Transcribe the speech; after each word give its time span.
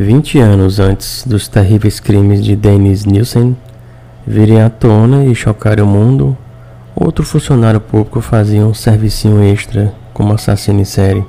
20 0.00 0.38
anos 0.38 0.80
antes 0.80 1.26
dos 1.26 1.46
terríveis 1.46 2.00
crimes 2.00 2.42
de 2.42 2.56
Dennis 2.56 3.04
Nielsen 3.04 3.54
virem 4.26 4.62
à 4.62 4.70
tona 4.70 5.26
e 5.26 5.34
chocarem 5.34 5.84
o 5.84 5.86
mundo, 5.86 6.34
outro 6.96 7.22
funcionário 7.22 7.82
público 7.82 8.22
fazia 8.22 8.64
um 8.64 8.72
servicinho 8.72 9.42
extra 9.42 9.92
como 10.14 10.32
assassino 10.32 10.80
em 10.80 10.86
série. 10.86 11.22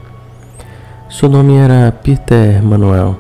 Seu 1.09 1.27
nome 1.27 1.57
era 1.57 1.91
Peter 1.91 2.63
Manuel. 2.63 3.17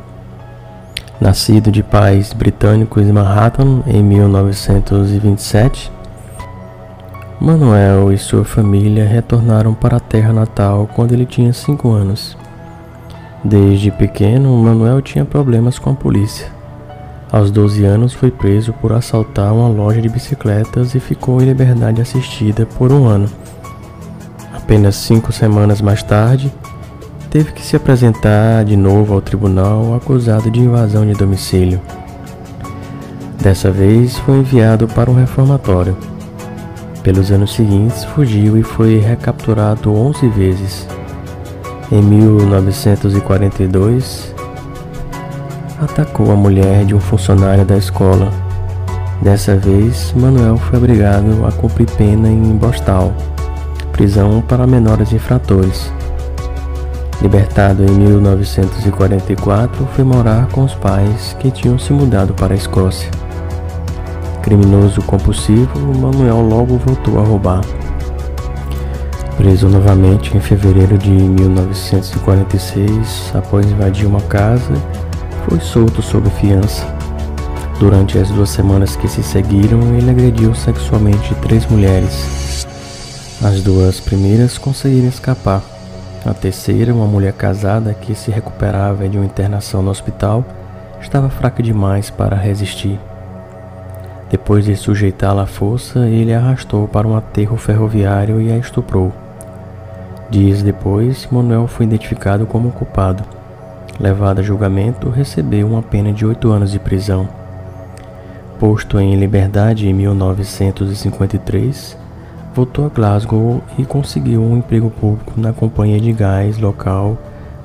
Nascido 1.19 1.69
de 1.69 1.83
pais 1.83 2.31
britânicos 2.31 3.05
em 3.05 3.11
Manhattan 3.11 3.83
em 3.87 4.01
1927, 4.01 5.91
Manuel 7.41 8.13
e 8.13 8.17
sua 8.17 8.45
família 8.45 9.05
retornaram 9.05 9.73
para 9.73 9.97
a 9.97 9.99
terra 9.99 10.31
natal 10.31 10.89
quando 10.95 11.11
ele 11.11 11.25
tinha 11.25 11.51
5 11.51 11.91
anos. 11.91 12.37
Desde 13.43 13.89
pequeno, 13.89 14.55
Manuel 14.55 15.01
tinha 15.01 15.25
problemas 15.25 15.79
com 15.79 15.89
a 15.89 15.95
polícia. 15.95 16.47
Aos 17.31 17.49
12 17.49 17.83
anos, 17.83 18.13
foi 18.13 18.29
preso 18.29 18.71
por 18.73 18.93
assaltar 18.93 19.51
uma 19.51 19.67
loja 19.67 19.99
de 19.99 20.09
bicicletas 20.09 20.93
e 20.93 20.99
ficou 20.99 21.41
em 21.41 21.45
liberdade 21.45 22.01
assistida 22.01 22.67
por 22.77 22.91
um 22.91 23.07
ano. 23.07 23.27
Apenas 24.53 24.95
cinco 24.95 25.31
semanas 25.31 25.81
mais 25.81 26.03
tarde, 26.03 26.53
teve 27.31 27.51
que 27.51 27.63
se 27.63 27.75
apresentar 27.75 28.63
de 28.63 28.75
novo 28.75 29.13
ao 29.13 29.21
tribunal 29.21 29.95
acusado 29.95 30.51
de 30.51 30.59
invasão 30.59 31.05
de 31.05 31.13
domicílio. 31.13 31.81
Dessa 33.41 33.71
vez, 33.71 34.19
foi 34.19 34.37
enviado 34.37 34.87
para 34.87 35.09
um 35.09 35.15
reformatório. 35.15 35.97
Pelos 37.01 37.31
anos 37.31 37.55
seguintes, 37.55 38.03
fugiu 38.03 38.55
e 38.55 38.61
foi 38.61 38.99
recapturado 38.99 39.91
11 39.91 40.27
vezes. 40.27 41.00
Em 41.91 42.01
1942, 42.01 44.33
atacou 45.81 46.31
a 46.31 46.35
mulher 46.37 46.85
de 46.85 46.95
um 46.95 47.01
funcionário 47.01 47.65
da 47.65 47.75
escola. 47.75 48.31
Dessa 49.21 49.57
vez, 49.57 50.13
Manuel 50.15 50.55
foi 50.55 50.77
obrigado 50.77 51.45
a 51.45 51.51
cumprir 51.51 51.89
pena 51.97 52.29
em 52.29 52.55
Bostal, 52.55 53.13
prisão 53.91 54.41
para 54.41 54.65
menores 54.65 55.11
infratores. 55.11 55.91
Libertado 57.21 57.83
em 57.83 57.91
1944, 57.91 59.85
foi 59.93 60.05
morar 60.05 60.47
com 60.47 60.63
os 60.63 60.73
pais 60.73 61.35
que 61.41 61.51
tinham 61.51 61.77
se 61.77 61.91
mudado 61.91 62.33
para 62.33 62.53
a 62.53 62.57
Escócia. 62.57 63.11
Criminoso 64.41 65.01
compulsivo, 65.01 65.77
Manuel 65.99 66.39
logo 66.39 66.77
voltou 66.77 67.19
a 67.19 67.23
roubar. 67.23 67.65
Preso 69.41 69.67
novamente 69.67 70.37
em 70.37 70.39
fevereiro 70.39 70.95
de 70.99 71.09
1946, 71.09 73.31
após 73.33 73.65
invadir 73.65 74.05
uma 74.05 74.21
casa, 74.21 74.71
foi 75.49 75.59
solto 75.59 75.99
sob 75.99 76.29
fiança. 76.29 76.85
Durante 77.79 78.19
as 78.19 78.29
duas 78.29 78.51
semanas 78.51 78.95
que 78.95 79.07
se 79.07 79.23
seguiram, 79.23 79.95
ele 79.95 80.11
agrediu 80.11 80.53
sexualmente 80.53 81.33
três 81.41 81.65
mulheres. 81.65 82.67
As 83.43 83.63
duas 83.63 83.99
primeiras 83.99 84.59
conseguiram 84.59 85.07
escapar. 85.07 85.63
A 86.23 86.35
terceira, 86.35 86.93
uma 86.93 87.07
mulher 87.07 87.33
casada 87.33 87.95
que 87.95 88.13
se 88.13 88.29
recuperava 88.29 89.09
de 89.09 89.17
uma 89.17 89.25
internação 89.25 89.81
no 89.81 89.89
hospital, 89.89 90.45
estava 91.01 91.31
fraca 91.31 91.63
demais 91.63 92.11
para 92.11 92.35
resistir. 92.35 92.99
Depois 94.29 94.65
de 94.65 94.75
sujeitá-la 94.75 95.41
à 95.41 95.47
força, 95.47 96.07
ele 96.07 96.31
a 96.31 96.37
arrastou 96.37 96.87
para 96.87 97.07
um 97.07 97.17
aterro 97.17 97.57
ferroviário 97.57 98.39
e 98.39 98.51
a 98.51 98.57
estuprou. 98.59 99.11
Dias 100.31 100.63
depois, 100.63 101.27
Manuel 101.29 101.67
foi 101.67 101.85
identificado 101.85 102.45
como 102.45 102.71
culpado. 102.71 103.21
Levado 103.99 104.39
a 104.39 104.41
julgamento, 104.41 105.09
recebeu 105.09 105.67
uma 105.67 105.81
pena 105.81 106.13
de 106.13 106.25
oito 106.25 106.49
anos 106.49 106.71
de 106.71 106.79
prisão. 106.79 107.27
Posto 108.57 108.97
em 108.97 109.13
liberdade 109.15 109.89
em 109.89 109.93
1953, 109.93 111.97
voltou 112.55 112.85
a 112.85 112.89
Glasgow 112.89 113.61
e 113.77 113.83
conseguiu 113.83 114.41
um 114.41 114.55
emprego 114.55 114.89
público 114.89 115.33
na 115.35 115.51
companhia 115.51 115.99
de 115.99 116.13
gás 116.13 116.57
local 116.57 117.17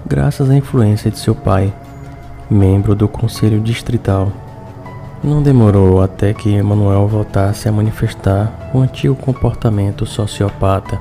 graças 0.05 0.51
à 0.51 0.57
influência 0.57 1.09
de 1.09 1.21
seu 1.21 1.37
pai, 1.37 1.73
membro 2.51 2.97
do 2.97 3.07
Conselho 3.07 3.61
Distrital. 3.61 4.33
Não 5.23 5.41
demorou 5.41 6.03
até 6.03 6.35
que 6.35 6.53
Emanuel 6.53 7.07
voltasse 7.07 7.69
a 7.69 7.73
manifestar 7.73 8.73
o 8.75 8.81
antigo 8.81 9.15
comportamento 9.15 10.05
sociopata. 10.05 10.99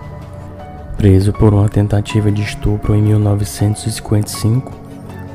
Preso 0.97 1.33
por 1.33 1.53
uma 1.53 1.67
tentativa 1.67 2.31
de 2.31 2.41
estupro 2.41 2.95
em 2.95 3.01
1955, 3.01 4.71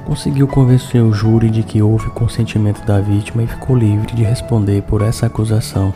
conseguiu 0.06 0.48
convencer 0.48 1.02
o 1.02 1.12
júri 1.12 1.50
de 1.50 1.62
que 1.62 1.82
houve 1.82 2.08
consentimento 2.10 2.84
da 2.84 3.00
vítima 3.00 3.42
e 3.42 3.46
ficou 3.46 3.76
livre 3.76 4.12
de 4.14 4.24
responder 4.24 4.82
por 4.82 5.02
essa 5.02 5.26
acusação. 5.26 5.92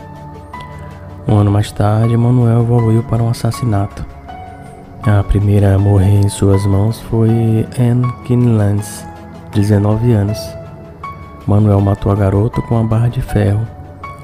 Um 1.27 1.37
ano 1.37 1.51
mais 1.51 1.73
tarde, 1.73 2.17
Manuel 2.17 2.61
evoluiu 2.61 3.03
para 3.03 3.23
um 3.23 3.31
assassinato. 3.31 4.05
A 5.03 5.23
primeira 5.25 5.75
a 5.75 5.79
morrer 5.79 6.21
em 6.21 6.29
suas 6.29 6.67
mãos 6.67 7.01
foi 7.01 7.67
Anne 7.79 8.11
Kinlands, 8.25 9.05
19 9.53 10.13
anos. 10.13 10.39
Manuel 11.47 11.81
matou 11.81 12.13
a 12.13 12.15
garota 12.15 12.61
com 12.63 12.75
uma 12.75 12.89
barra 12.89 13.09
de 13.09 13.23
ferro, 13.23 13.67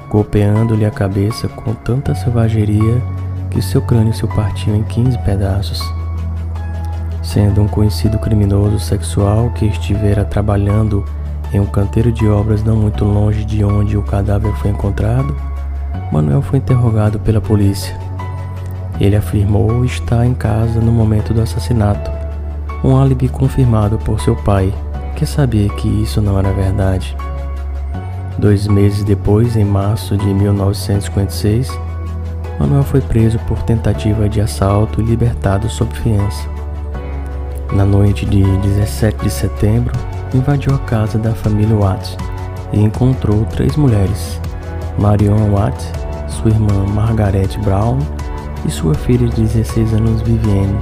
golpeando-lhe 0.09 0.85
a 0.85 0.91
cabeça 0.91 1.47
com 1.47 1.73
tanta 1.73 2.13
selvageria 2.13 3.01
que 3.51 3.61
seu 3.61 3.81
crânio 3.81 4.13
se 4.13 4.25
partiu 4.25 4.75
em 4.75 4.81
15 4.81 5.17
pedaços. 5.19 5.81
Sendo 7.21 7.61
um 7.61 7.67
conhecido 7.67 8.17
criminoso 8.17 8.79
sexual 8.79 9.51
que 9.51 9.65
estivera 9.65 10.25
trabalhando 10.25 11.05
em 11.53 11.59
um 11.59 11.65
canteiro 11.65 12.11
de 12.11 12.27
obras 12.27 12.63
não 12.63 12.77
muito 12.77 13.05
longe 13.05 13.45
de 13.45 13.63
onde 13.63 13.97
o 13.97 14.01
cadáver 14.01 14.53
foi 14.55 14.71
encontrado, 14.71 15.35
Manuel 16.11 16.41
foi 16.41 16.59
interrogado 16.59 17.19
pela 17.19 17.39
polícia. 17.39 17.95
Ele 18.99 19.15
afirmou 19.15 19.83
estar 19.85 20.25
em 20.25 20.33
casa 20.33 20.79
no 20.79 20.91
momento 20.91 21.33
do 21.33 21.41
assassinato, 21.41 22.09
um 22.83 22.97
álibi 22.97 23.27
confirmado 23.27 23.97
por 23.97 24.19
seu 24.19 24.35
pai, 24.35 24.73
que 25.15 25.25
sabia 25.25 25.69
que 25.69 25.87
isso 25.87 26.21
não 26.21 26.39
era 26.39 26.51
verdade. 26.51 27.15
Dois 28.37 28.67
meses 28.67 29.03
depois, 29.03 29.55
em 29.55 29.65
março 29.65 30.17
de 30.17 30.33
1956, 30.33 31.71
Manuel 32.61 32.83
foi 32.83 33.01
preso 33.01 33.39
por 33.47 33.63
tentativa 33.63 34.29
de 34.29 34.39
assalto 34.39 35.01
e 35.01 35.03
libertado 35.03 35.67
sob 35.67 35.91
fiança. 35.95 36.47
Na 37.73 37.83
noite 37.83 38.23
de 38.23 38.43
17 38.43 39.23
de 39.23 39.31
setembro, 39.31 39.91
invadiu 40.31 40.75
a 40.75 40.77
casa 40.77 41.17
da 41.17 41.33
família 41.33 41.75
Watts 41.75 42.15
e 42.71 42.79
encontrou 42.79 43.45
três 43.45 43.75
mulheres: 43.75 44.39
Marion 44.99 45.49
Watts, 45.49 45.91
sua 46.27 46.51
irmã 46.51 46.85
Margaret 46.93 47.49
Brown 47.63 47.97
e 48.63 48.69
sua 48.69 48.93
filha 48.93 49.27
de 49.27 49.41
16 49.41 49.95
anos 49.95 50.21
Vivienne. 50.21 50.77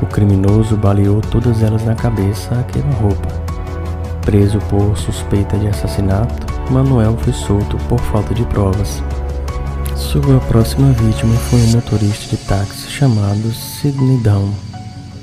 O 0.00 0.06
criminoso 0.06 0.74
baleou 0.74 1.20
todas 1.20 1.62
elas 1.62 1.84
na 1.84 1.94
cabeça 1.94 2.58
a 2.58 2.62
queima-roupa. 2.62 3.28
Preso 4.22 4.58
por 4.70 4.96
suspeita 4.96 5.58
de 5.58 5.68
assassinato, 5.68 6.46
Manuel 6.70 7.14
foi 7.18 7.34
solto 7.34 7.76
por 7.90 8.00
falta 8.00 8.32
de 8.32 8.44
provas. 8.46 9.02
Sua 10.00 10.40
próxima 10.40 10.92
vítima 10.92 11.34
foi 11.34 11.60
um 11.60 11.72
motorista 11.72 12.34
de 12.34 12.42
táxi 12.42 12.90
chamado 12.90 13.52
Sidney 13.52 14.18
Down, 14.18 14.50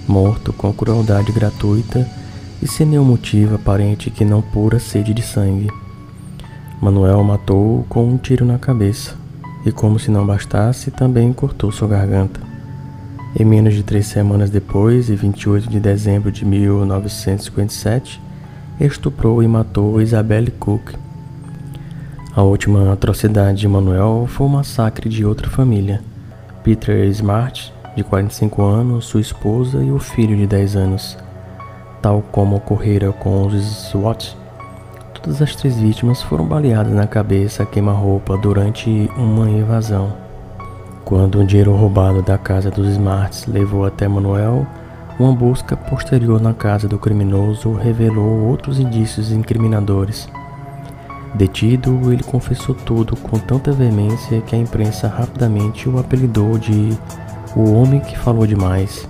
morto 0.07 0.53
com 0.53 0.71
crueldade 0.71 1.31
gratuita 1.31 2.07
e 2.61 2.67
sem 2.67 2.85
nenhum 2.85 3.03
motivo 3.03 3.55
aparente 3.55 4.09
que 4.11 4.23
não 4.23 4.41
pura 4.41 4.79
sede 4.79 5.13
de 5.13 5.21
sangue. 5.23 5.67
Manuel 6.79 7.21
matou 7.23 7.85
com 7.89 8.07
um 8.07 8.17
tiro 8.17 8.45
na 8.45 8.57
cabeça 8.57 9.15
e, 9.65 9.71
como 9.71 9.99
se 9.99 10.11
não 10.11 10.25
bastasse, 10.25 10.91
também 10.91 11.33
cortou 11.33 11.71
sua 11.71 11.87
garganta. 11.87 12.39
Em 13.37 13.43
menos 13.43 13.73
de 13.73 13.83
três 13.83 14.05
semanas 14.07 14.49
depois, 14.49 15.09
em 15.09 15.15
28 15.15 15.69
de 15.69 15.79
dezembro 15.79 16.31
de 16.31 16.45
1957, 16.45 18.21
estuprou 18.79 19.41
e 19.43 19.47
matou 19.47 19.99
Isabelle 19.99 20.51
Cook. 20.51 21.06
A 22.37 22.43
última 22.43 22.93
atrocidade 22.93 23.61
de 23.61 23.67
Manuel 23.67 24.27
foi 24.27 24.45
o 24.45 24.49
massacre 24.49 25.09
de 25.09 25.25
outra 25.25 25.49
família. 25.49 26.03
Peter 26.63 27.03
Smart, 27.05 27.73
de 27.95 28.03
45 28.03 28.61
anos, 28.61 29.05
sua 29.05 29.21
esposa 29.21 29.83
e 29.83 29.89
o 29.89 29.97
filho 29.97 30.37
de 30.37 30.45
10 30.45 30.75
anos. 30.75 31.17
Tal 31.99 32.21
como 32.31 32.57
ocorrera 32.57 33.11
com 33.11 33.47
os 33.47 33.55
SWAT, 33.89 34.37
todas 35.15 35.41
as 35.41 35.55
três 35.55 35.77
vítimas 35.77 36.21
foram 36.21 36.45
baleadas 36.45 36.93
na 36.93 37.07
cabeça 37.07 37.63
a 37.63 37.65
queima-roupa 37.65 38.37
durante 38.37 39.09
uma 39.17 39.49
invasão. 39.49 40.13
Quando 41.03 41.39
o 41.39 41.43
dinheiro 41.43 41.73
roubado 41.73 42.21
da 42.21 42.37
casa 42.37 42.69
dos 42.69 42.87
Smarts 42.89 43.47
levou 43.47 43.83
até 43.83 44.07
Manuel, 44.07 44.63
uma 45.19 45.33
busca 45.33 45.75
posterior 45.75 46.39
na 46.39 46.53
casa 46.53 46.87
do 46.87 46.99
criminoso 46.99 47.73
revelou 47.73 48.47
outros 48.47 48.79
indícios 48.79 49.31
incriminadores. 49.31 50.29
Detido, 51.35 52.11
ele 52.11 52.23
confessou 52.23 52.73
tudo 52.73 53.15
com 53.15 53.37
tanta 53.37 53.71
veemência 53.71 54.41
que 54.41 54.55
a 54.55 54.59
imprensa 54.59 55.07
rapidamente 55.07 55.87
o 55.87 55.99
apelidou 55.99 56.57
de 56.57 56.97
o 57.55 57.73
homem 57.73 57.99
que 57.99 58.17
falou 58.17 58.47
demais. 58.47 59.07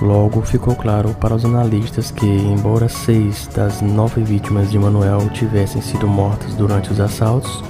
Logo 0.00 0.42
ficou 0.42 0.74
claro 0.74 1.14
para 1.20 1.34
os 1.34 1.44
analistas 1.44 2.10
que, 2.10 2.26
embora 2.26 2.88
seis 2.88 3.48
das 3.54 3.80
nove 3.80 4.22
vítimas 4.22 4.70
de 4.70 4.78
Manuel 4.78 5.28
tivessem 5.28 5.80
sido 5.80 6.08
mortas 6.08 6.54
durante 6.54 6.90
os 6.90 6.98
assaltos, 6.98 7.62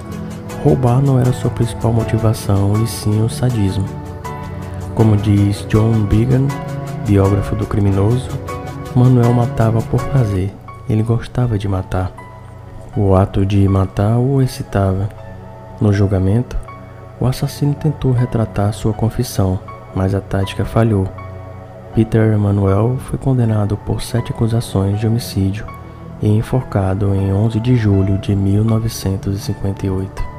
roubar 0.65 1.03
não 1.03 1.19
era 1.19 1.33
sua 1.33 1.51
principal 1.51 1.93
motivação 1.93 2.73
e 2.83 2.87
sim 2.87 3.23
o 3.23 3.29
sadismo. 3.29 3.85
Como 4.95 5.17
diz 5.17 5.67
John 5.69 6.05
Bigan, 6.05 6.47
biógrafo 7.07 7.55
do 7.55 7.67
criminoso, 7.67 8.31
Manuel 8.95 9.35
matava 9.35 9.83
por 9.83 10.03
prazer, 10.05 10.55
ele 10.89 11.03
gostava 11.03 11.59
de 11.59 11.69
matar. 11.69 12.13
O 12.95 13.15
ato 13.15 13.47
de 13.47 13.67
matar 13.67 14.19
o 14.19 14.43
excitava. 14.43 15.09
No 15.81 15.95
julgamento, 15.95 16.59
o 17.19 17.27
assassino 17.27 17.75
tentou 17.75 18.13
retratar 18.13 18.73
sua 18.75 18.93
confissão, 18.93 19.59
mas 19.95 20.15
a 20.15 20.21
tática 20.21 20.63
falhou. 20.63 21.09
Peter 21.95 22.37
Manuel 22.39 22.99
foi 22.99 23.19
condenado 23.19 23.79
por 23.79 24.03
sete 24.03 24.33
acusações 24.33 25.01
de 25.01 25.07
homicídio 25.07 25.67
e 26.21 26.29
enforcado 26.29 27.15
em 27.15 27.33
11 27.33 27.61
de 27.61 27.77
julho 27.77 28.19
de 28.19 28.37
1958. 28.37 30.32